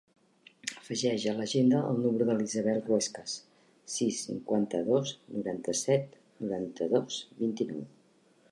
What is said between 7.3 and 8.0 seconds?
vint-i-nou.